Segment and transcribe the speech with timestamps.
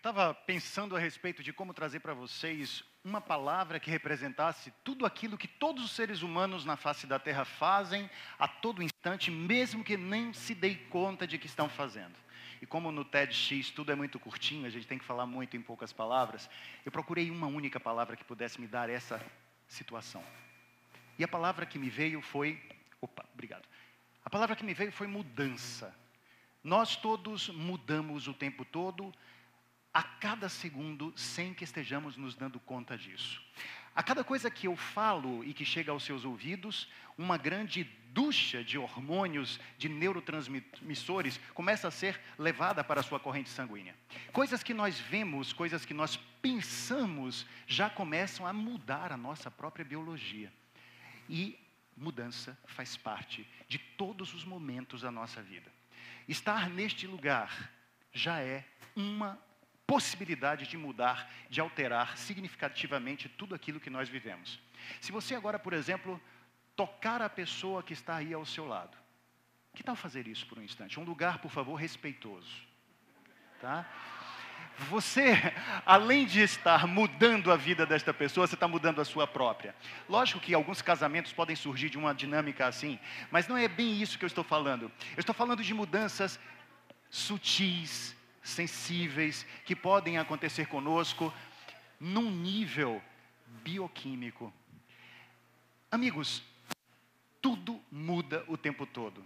[0.00, 5.36] Estava pensando a respeito de como trazer para vocês uma palavra que representasse tudo aquilo
[5.36, 8.08] que todos os seres humanos na face da Terra fazem
[8.38, 12.14] a todo instante, mesmo que nem se deem conta de que estão fazendo.
[12.62, 15.60] E como no TEDx tudo é muito curtinho, a gente tem que falar muito em
[15.60, 16.48] poucas palavras,
[16.82, 19.22] eu procurei uma única palavra que pudesse me dar essa
[19.68, 20.24] situação.
[21.18, 22.58] E a palavra que me veio foi.
[23.02, 23.68] Opa, obrigado.
[24.24, 25.94] A palavra que me veio foi mudança.
[26.64, 29.12] Nós todos mudamos o tempo todo
[29.92, 33.42] a cada segundo sem que estejamos nos dando conta disso.
[33.94, 38.62] A cada coisa que eu falo e que chega aos seus ouvidos, uma grande ducha
[38.62, 43.94] de hormônios, de neurotransmissores, começa a ser levada para a sua corrente sanguínea.
[44.32, 49.84] Coisas que nós vemos, coisas que nós pensamos, já começam a mudar a nossa própria
[49.84, 50.52] biologia.
[51.28, 51.58] E
[51.96, 55.70] mudança faz parte de todos os momentos da nossa vida.
[56.28, 57.70] Estar neste lugar
[58.12, 58.64] já é
[58.96, 59.38] uma
[59.90, 64.60] possibilidade de mudar, de alterar significativamente tudo aquilo que nós vivemos.
[65.00, 66.20] Se você agora, por exemplo,
[66.76, 68.96] tocar a pessoa que está aí ao seu lado,
[69.74, 71.00] que tal fazer isso por um instante?
[71.00, 72.52] Um lugar, por favor, respeitoso.
[73.60, 73.84] Tá?
[74.90, 75.34] Você,
[75.84, 79.74] além de estar mudando a vida desta pessoa, você está mudando a sua própria.
[80.08, 82.96] Lógico que alguns casamentos podem surgir de uma dinâmica assim,
[83.28, 84.84] mas não é bem isso que eu estou falando.
[85.16, 86.38] Eu estou falando de mudanças
[87.10, 88.16] sutis,
[88.50, 91.32] sensíveis que podem acontecer conosco
[91.98, 93.02] num nível
[93.62, 94.52] bioquímico.
[95.90, 96.42] Amigos,
[97.40, 99.24] tudo muda o tempo todo.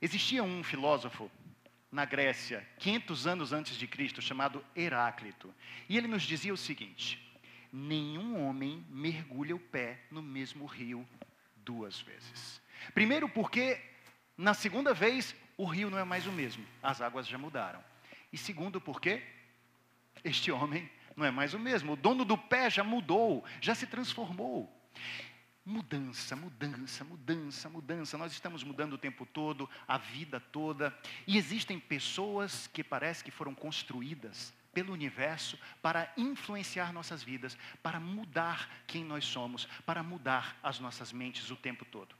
[0.00, 1.30] Existia um filósofo
[1.90, 5.52] na Grécia, 500 anos antes de Cristo, chamado Heráclito,
[5.88, 7.18] e ele nos dizia o seguinte:
[7.72, 11.06] nenhum homem mergulha o pé no mesmo rio
[11.56, 12.60] duas vezes.
[12.94, 13.80] Primeiro, porque
[14.36, 17.82] na segunda vez o rio não é mais o mesmo, as águas já mudaram.
[18.32, 19.22] E segundo, porque
[20.24, 21.92] este homem não é mais o mesmo.
[21.92, 24.72] O dono do pé já mudou, já se transformou.
[25.64, 28.16] Mudança, mudança, mudança, mudança.
[28.16, 30.96] Nós estamos mudando o tempo todo, a vida toda.
[31.26, 37.98] E existem pessoas que parece que foram construídas pelo universo para influenciar nossas vidas, para
[37.98, 42.14] mudar quem nós somos, para mudar as nossas mentes o tempo todo.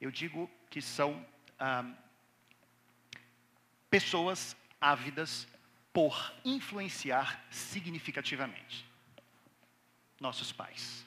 [0.00, 1.24] Eu digo que são
[1.58, 1.84] ah,
[3.90, 5.46] pessoas ávidas
[5.92, 8.86] por influenciar significativamente.
[10.20, 11.04] Nossos pais.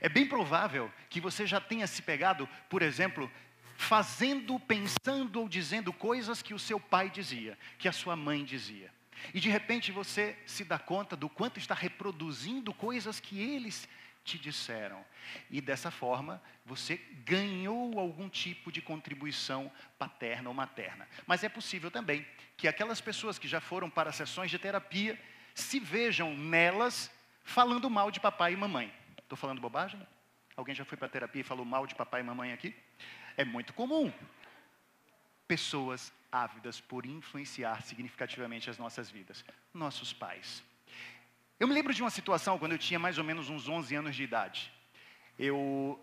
[0.00, 3.30] É bem provável que você já tenha se pegado, por exemplo,
[3.76, 8.92] fazendo, pensando ou dizendo coisas que o seu pai dizia, que a sua mãe dizia.
[9.32, 13.88] E de repente você se dá conta do quanto está reproduzindo coisas que eles
[14.26, 15.02] te disseram.
[15.48, 21.08] E dessa forma, você ganhou algum tipo de contribuição paterna ou materna.
[21.26, 22.26] Mas é possível também
[22.56, 25.18] que aquelas pessoas que já foram para sessões de terapia
[25.54, 27.10] se vejam nelas
[27.44, 28.92] falando mal de papai e mamãe.
[29.18, 30.04] Estou falando bobagem?
[30.56, 32.74] Alguém já foi para terapia e falou mal de papai e mamãe aqui?
[33.36, 34.12] É muito comum.
[35.46, 39.44] Pessoas ávidas por influenciar significativamente as nossas vidas.
[39.72, 40.64] Nossos pais.
[41.58, 44.14] Eu me lembro de uma situação quando eu tinha mais ou menos uns 11 anos
[44.14, 44.70] de idade.
[45.38, 45.98] Eu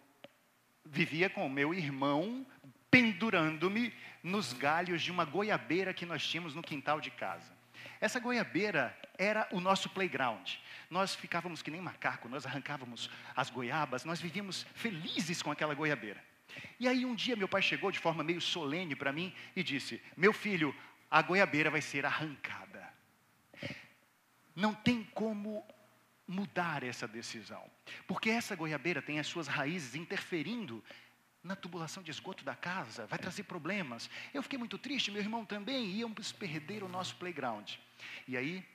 [0.83, 2.45] vivia com o meu irmão
[2.89, 3.93] pendurando-me
[4.23, 7.55] nos galhos de uma goiabeira que nós tínhamos no quintal de casa.
[8.01, 10.55] Essa goiabeira era o nosso playground.
[10.89, 16.23] Nós ficávamos que nem macaco, nós arrancávamos as goiabas, nós vivíamos felizes com aquela goiabeira.
[16.79, 20.01] E aí um dia meu pai chegou de forma meio solene para mim e disse:
[20.17, 20.75] Meu filho,
[21.11, 22.63] a goiabeira vai ser arrancada
[24.55, 25.65] não tem como
[26.27, 27.63] mudar essa decisão.
[28.07, 30.83] Porque essa goiabeira tem as suas raízes interferindo
[31.43, 34.09] na tubulação de esgoto da casa, vai trazer problemas.
[34.33, 37.73] Eu fiquei muito triste, meu irmão também, íamos perder o nosso playground.
[38.27, 38.65] E aí,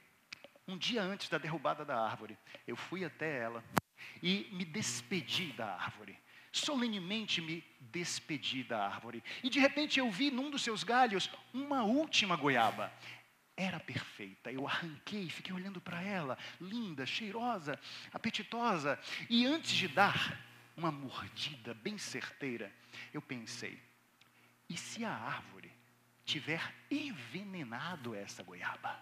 [0.67, 2.37] um dia antes da derrubada da árvore,
[2.67, 3.65] eu fui até ela
[4.23, 6.19] e me despedi da árvore.
[6.53, 9.23] Solenemente me despedi da árvore.
[9.43, 12.93] E de repente eu vi num dos seus galhos uma última goiaba
[13.59, 14.53] era perfeita.
[14.53, 17.79] Eu arranquei, fiquei olhando para ela, linda, cheirosa,
[18.13, 18.99] apetitosa.
[19.29, 20.39] E antes de dar
[20.77, 22.73] uma mordida bem certeira,
[23.13, 23.83] eu pensei:
[24.71, 25.73] e se a árvore
[26.25, 28.97] tiver envenenado essa goiaba?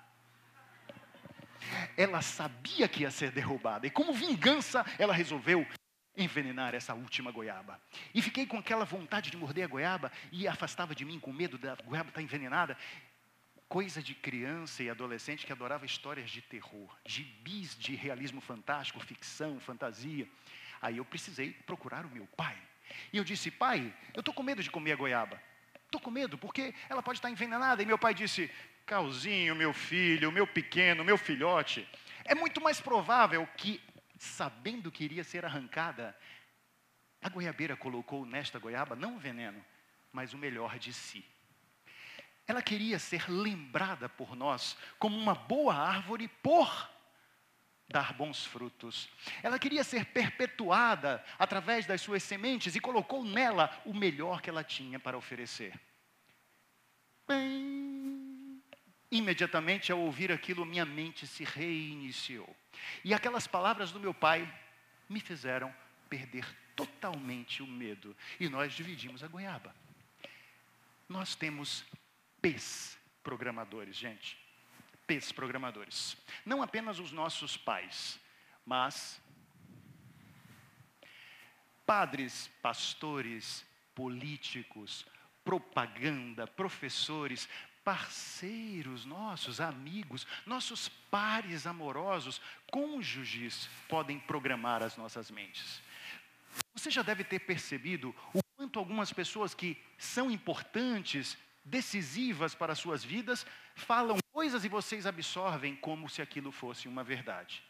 [1.97, 5.67] Ela sabia que ia ser derrubada, e como vingança, ela resolveu
[6.17, 7.79] envenenar essa última goiaba.
[8.14, 11.59] E fiquei com aquela vontade de morder a goiaba e afastava de mim com medo
[11.59, 12.76] da goiaba estar envenenada
[13.69, 19.59] coisa de criança e adolescente que adorava histórias de terror, gibis de realismo fantástico, ficção,
[19.61, 20.29] fantasia.
[20.81, 22.57] Aí eu precisei procurar o meu pai.
[23.13, 25.41] E eu disse: Pai, eu estou com medo de comer a goiaba.
[25.85, 27.83] Estou com medo, porque ela pode estar envenenada.
[27.83, 28.51] E meu pai disse:
[28.85, 31.89] Calzinho, meu filho, meu pequeno, meu filhote,
[32.25, 33.81] é muito mais provável que,
[34.19, 36.17] sabendo que iria ser arrancada,
[37.23, 39.65] a goiabeira colocou nesta goiaba não o veneno,
[40.12, 41.25] mas o melhor de si.
[42.47, 46.91] Ela queria ser lembrada por nós como uma boa árvore por
[47.89, 49.09] dar bons frutos.
[49.43, 54.65] Ela queria ser perpetuada através das suas sementes e colocou nela o melhor que ela
[54.65, 55.79] tinha para oferecer.
[57.27, 58.63] Bem,
[59.11, 62.55] imediatamente ao ouvir aquilo, minha mente se reiniciou.
[63.05, 64.53] E aquelas palavras do meu pai
[65.09, 65.75] me fizeram
[66.09, 68.17] perder totalmente o medo.
[68.39, 69.75] E nós dividimos a goiaba.
[71.09, 71.85] Nós temos
[72.47, 74.39] P's programadores, gente.
[75.05, 76.17] P's programadores.
[76.45, 78.21] Não apenas os nossos pais,
[78.65, 79.21] mas
[81.85, 83.67] padres, pastores,
[83.97, 85.05] políticos,
[85.45, 87.49] propaganda, professores,
[87.83, 92.41] parceiros nossos, amigos, nossos pares amorosos,
[92.71, 95.83] cônjuges podem programar as nossas mentes.
[96.75, 102.79] Você já deve ter percebido o quanto algumas pessoas que são importantes decisivas para as
[102.79, 107.63] suas vidas, falam coisas e vocês absorvem como se aquilo fosse uma verdade.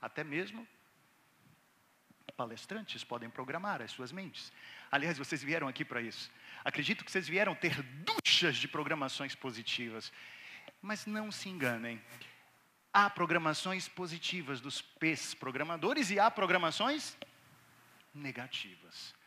[0.00, 0.66] Até mesmo
[2.36, 4.52] palestrantes podem programar as suas mentes.
[4.92, 6.30] Aliás, vocês vieram aqui para isso.
[6.64, 10.12] Acredito que vocês vieram ter duchas de programações positivas.
[10.80, 12.00] Mas não se enganem.
[12.92, 17.18] Há programações positivas dos P's programadores e há programações
[18.14, 19.17] negativas.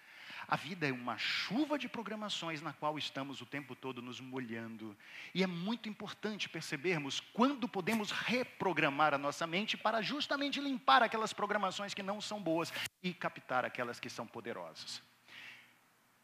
[0.52, 4.98] A vida é uma chuva de programações na qual estamos o tempo todo nos molhando.
[5.34, 11.32] E é muito importante percebermos quando podemos reprogramar a nossa mente para justamente limpar aquelas
[11.32, 15.02] programações que não são boas e captar aquelas que são poderosas.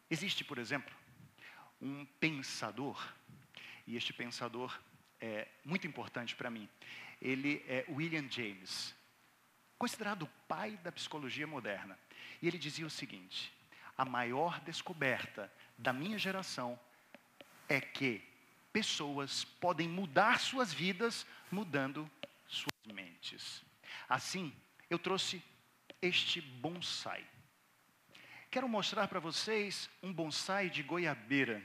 [0.09, 0.93] Existe, por exemplo,
[1.81, 3.01] um pensador,
[3.87, 4.77] e este pensador
[5.21, 6.67] é muito importante para mim.
[7.21, 8.93] Ele é William James,
[9.77, 11.97] considerado o pai da psicologia moderna.
[12.41, 13.55] E ele dizia o seguinte:
[13.97, 16.79] a maior descoberta da minha geração
[17.67, 18.23] é que
[18.71, 22.09] pessoas podem mudar suas vidas mudando
[22.47, 23.63] suas mentes.
[24.07, 24.53] Assim,
[24.89, 25.41] eu trouxe
[26.01, 27.25] este bonsai.
[28.51, 31.61] Quero mostrar para vocês um bonsai de goiabeira.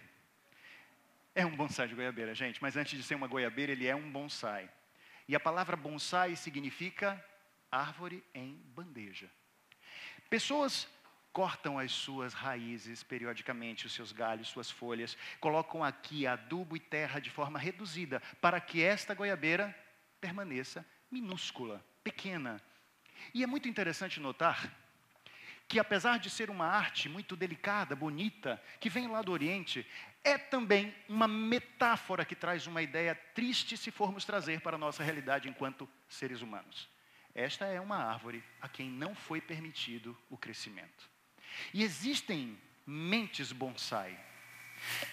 [1.34, 4.10] É um bonsai de goiabeira, gente, mas antes de ser uma goiabeira, ele é um
[4.10, 4.68] bonsai.
[5.28, 7.22] E a palavra bonsai significa
[7.70, 9.30] árvore em bandeja.
[10.28, 10.88] Pessoas
[11.32, 17.20] cortam as suas raízes periodicamente, os seus galhos, suas folhas, colocam aqui adubo e terra
[17.20, 19.74] de forma reduzida, para que esta goiabeira
[20.20, 22.60] permaneça minúscula, pequena.
[23.34, 24.72] E é muito interessante notar
[25.68, 29.86] que, apesar de ser uma arte muito delicada, bonita, que vem lá do Oriente,
[30.22, 35.02] é também uma metáfora que traz uma ideia triste se formos trazer para a nossa
[35.02, 36.88] realidade enquanto seres humanos.
[37.34, 41.11] Esta é uma árvore a quem não foi permitido o crescimento.
[41.72, 44.18] E existem mentes bonsai.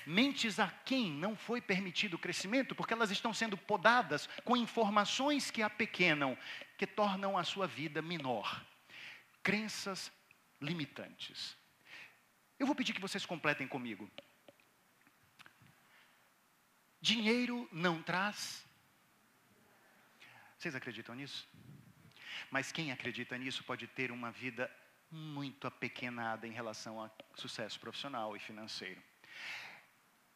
[0.05, 5.51] Mentes a quem não foi permitido o crescimento, porque elas estão sendo podadas com informações
[5.51, 6.37] que a pequenam,
[6.77, 8.65] que tornam a sua vida menor.
[9.43, 10.11] Crenças
[10.59, 11.55] limitantes.
[12.57, 14.09] Eu vou pedir que vocês completem comigo.
[16.99, 18.65] Dinheiro não traz.
[20.57, 21.47] Vocês acreditam nisso?
[22.51, 24.69] Mas quem acredita nisso pode ter uma vida
[25.11, 29.01] muito apequenada em relação a sucesso profissional e financeiro.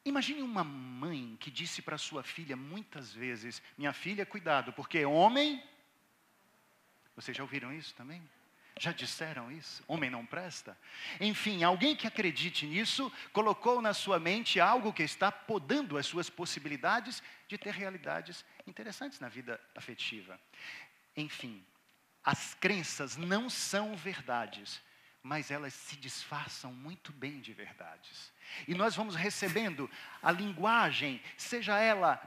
[0.06, 5.63] Imagine uma mãe que disse para sua filha muitas vezes: Minha filha, cuidado, porque homem.
[7.15, 8.22] Vocês já ouviram isso também?
[8.80, 9.84] Já disseram isso?
[9.88, 10.77] Homem não presta?
[11.22, 16.30] Enfim, alguém que acredite nisso colocou na sua mente algo que está podando as suas
[16.30, 20.39] possibilidades de ter realidades interessantes na vida afetiva.
[21.15, 21.63] Enfim,
[22.24, 24.82] as crenças não são verdades,
[25.22, 28.32] mas elas se disfarçam muito bem de verdades.
[28.68, 29.89] E nós vamos recebendo
[30.22, 32.22] a linguagem, seja ela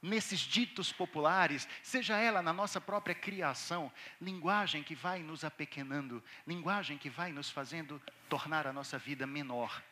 [0.00, 6.96] nesses ditos populares, seja ela na nossa própria criação, linguagem que vai nos apequenando, linguagem
[6.96, 9.82] que vai nos fazendo tornar a nossa vida menor.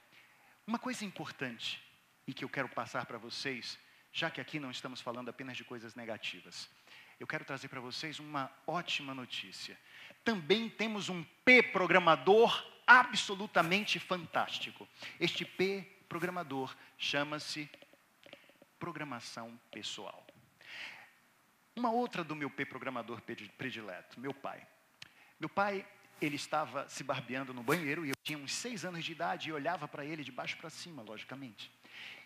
[0.67, 1.83] Uma coisa importante
[2.27, 3.79] e que eu quero passar para vocês,
[4.13, 6.69] já que aqui não estamos falando apenas de coisas negativas
[7.19, 9.79] eu quero trazer para vocês uma ótima notícia.
[10.25, 14.87] Também temos um P programador absolutamente fantástico.
[15.19, 17.69] Este P programador chama-se
[18.79, 20.27] programação pessoal.
[21.75, 23.21] Uma outra do meu P programador
[23.59, 24.67] predileto, meu pai.
[25.39, 25.87] Meu pai,
[26.21, 29.53] ele estava se barbeando no banheiro e eu tinha uns seis anos de idade e
[29.53, 31.71] olhava para ele de baixo para cima, logicamente.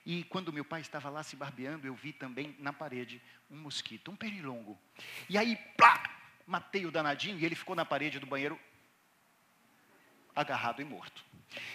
[0.04, 3.20] E quando meu pai estava lá se barbeando, eu vi também na parede
[3.50, 4.78] um mosquito, um pernilongo.
[5.28, 6.02] E aí, plá,
[6.46, 8.58] matei o danadinho e ele ficou na parede do banheiro
[10.34, 11.24] agarrado e morto.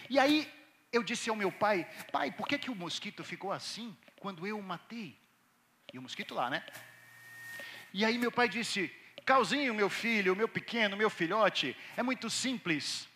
[0.10, 0.52] E aí
[0.92, 4.58] eu disse ao meu pai, pai, por que, que o mosquito ficou assim quando eu
[4.58, 5.18] o matei?
[5.94, 6.66] E o mosquito lá, né?
[7.94, 8.94] E aí meu pai disse,
[9.26, 13.10] Calzinho, meu filho, meu pequeno, meu filhote, é muito simples.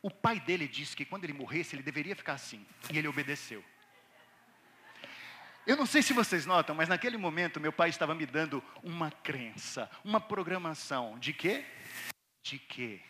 [0.00, 2.64] O pai dele disse que quando ele morresse, ele deveria ficar assim.
[2.92, 3.64] E ele obedeceu.
[5.66, 9.10] Eu não sei se vocês notam, mas naquele momento meu pai estava me dando uma
[9.10, 11.64] crença, uma programação de quê?
[12.42, 13.00] De que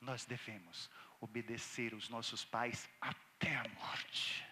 [0.00, 4.44] nós devemos obedecer os nossos pais até a morte.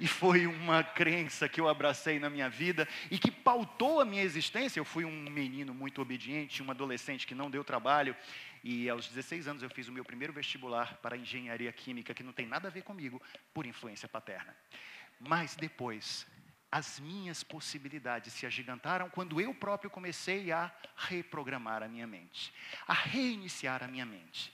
[0.00, 4.22] E foi uma crença que eu abracei na minha vida e que pautou a minha
[4.22, 4.80] existência.
[4.80, 8.16] Eu fui um menino muito obediente, um adolescente que não deu trabalho.
[8.62, 12.32] E aos 16 anos eu fiz o meu primeiro vestibular para engenharia química, que não
[12.32, 13.20] tem nada a ver comigo,
[13.54, 14.54] por influência paterna.
[15.20, 16.26] Mas depois,
[16.70, 22.52] as minhas possibilidades se agigantaram quando eu próprio comecei a reprogramar a minha mente,
[22.86, 24.52] a reiniciar a minha mente.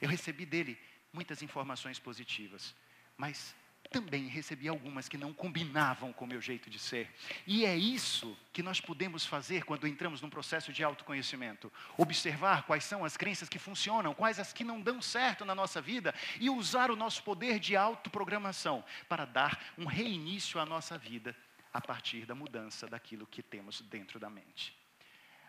[0.00, 0.78] Eu recebi dele
[1.12, 2.74] muitas informações positivas,
[3.16, 3.54] mas
[3.90, 7.12] também recebi algumas que não combinavam com o meu jeito de ser.
[7.44, 11.72] E é isso que nós podemos fazer quando entramos num processo de autoconhecimento.
[11.98, 15.82] Observar quais são as crenças que funcionam, quais as que não dão certo na nossa
[15.82, 21.36] vida e usar o nosso poder de autoprogramação para dar um reinício à nossa vida
[21.72, 24.76] a partir da mudança daquilo que temos dentro da mente.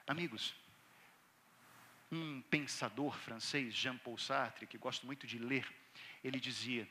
[0.08, 0.56] Amigos,
[2.12, 5.72] um pensador francês, Jean-Paul Sartre, que gosto muito de ler,
[6.24, 6.88] ele dizia: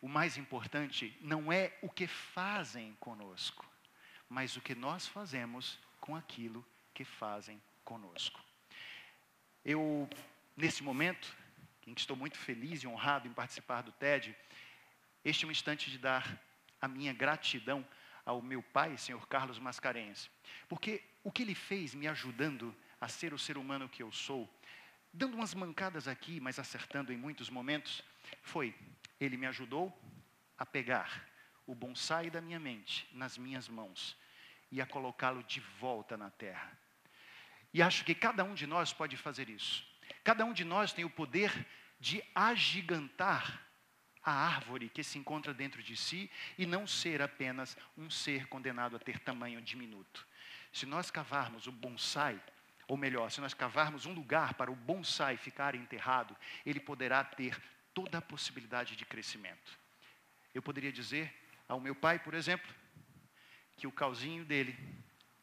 [0.00, 3.66] o mais importante não é o que fazem conosco,
[4.28, 6.64] mas o que nós fazemos com aquilo
[6.94, 8.40] que fazem conosco.
[9.64, 10.08] Eu,
[10.56, 11.36] nesse momento,
[11.86, 14.36] em que estou muito feliz e honrado em participar do TED,
[15.24, 16.40] este é um instante de dar
[16.80, 17.86] a minha gratidão
[18.24, 20.30] ao meu pai, senhor Carlos Mascarenhas,
[20.68, 24.48] porque o que ele fez me ajudando a ser o ser humano que eu sou,
[25.12, 28.04] dando umas mancadas aqui, mas acertando em muitos momentos,
[28.42, 28.74] foi
[29.20, 29.96] ele me ajudou
[30.56, 31.26] a pegar
[31.66, 34.16] o bonsai da minha mente nas minhas mãos
[34.70, 36.76] e a colocá-lo de volta na terra.
[37.72, 39.86] E acho que cada um de nós pode fazer isso.
[40.24, 41.52] Cada um de nós tem o poder
[42.00, 43.62] de agigantar
[44.22, 48.96] a árvore que se encontra dentro de si e não ser apenas um ser condenado
[48.96, 50.26] a ter tamanho diminuto.
[50.72, 52.40] Se nós cavarmos o bonsai,
[52.86, 57.60] ou melhor, se nós cavarmos um lugar para o bonsai ficar enterrado, ele poderá ter
[57.94, 59.78] toda a possibilidade de crescimento.
[60.54, 61.32] Eu poderia dizer
[61.68, 62.72] ao meu pai, por exemplo,
[63.76, 64.76] que o calzinho dele,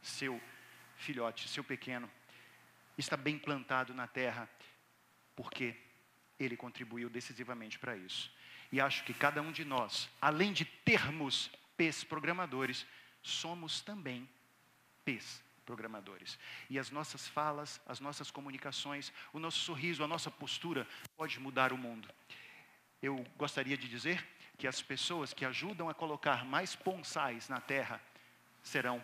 [0.02, 0.42] seu
[0.98, 2.10] filhote, seu pequeno,
[2.98, 4.50] está bem plantado na terra,
[5.36, 5.76] porque
[6.40, 8.32] ele contribuiu decisivamente para isso.
[8.72, 12.86] E acho que cada um de nós, além de termos P's programadores,
[13.22, 14.28] somos também
[15.04, 16.38] P's programadores.
[16.70, 21.74] E as nossas falas, as nossas comunicações, o nosso sorriso, a nossa postura pode mudar
[21.74, 22.08] o mundo
[23.06, 24.26] eu gostaria de dizer
[24.58, 28.02] que as pessoas que ajudam a colocar mais bonsais na terra
[28.64, 29.04] serão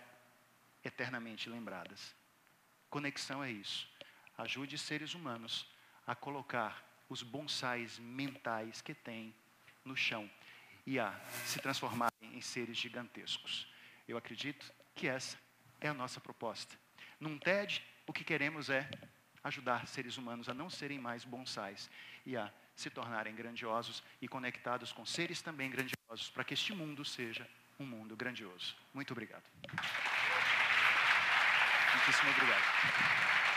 [0.83, 2.15] eternamente lembradas.
[2.89, 3.87] Conexão é isso.
[4.37, 5.67] Ajude seres humanos
[6.07, 9.35] a colocar os bonsais mentais que têm
[9.85, 10.29] no chão
[10.85, 11.13] e a
[11.45, 13.67] se transformarem em seres gigantescos.
[14.07, 15.37] Eu acredito que essa
[15.81, 16.77] é a nossa proposta.
[17.19, 18.89] Num TED, o que queremos é
[19.43, 21.89] ajudar seres humanos a não serem mais bonsais
[22.25, 27.03] e a se tornarem grandiosos e conectados com seres também grandiosos, para que este mundo
[27.03, 27.47] seja
[27.79, 28.75] um mundo grandioso.
[28.93, 29.43] Muito obrigado.
[31.93, 33.50] Muitíssimo obrigado.